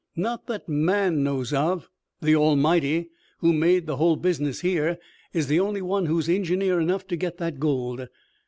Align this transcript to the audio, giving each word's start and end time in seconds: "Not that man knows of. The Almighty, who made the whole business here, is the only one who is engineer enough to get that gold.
"Not 0.15 0.47
that 0.47 0.67
man 0.67 1.21
knows 1.23 1.53
of. 1.53 1.87
The 2.23 2.35
Almighty, 2.35 3.11
who 3.37 3.53
made 3.53 3.85
the 3.85 3.97
whole 3.97 4.15
business 4.15 4.61
here, 4.61 4.97
is 5.31 5.45
the 5.45 5.59
only 5.59 5.83
one 5.83 6.07
who 6.07 6.17
is 6.17 6.27
engineer 6.27 6.79
enough 6.79 7.05
to 7.09 7.15
get 7.15 7.37
that 7.37 7.59
gold. 7.59 8.07